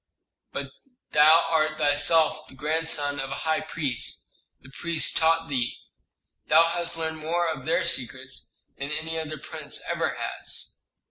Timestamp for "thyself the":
1.77-2.55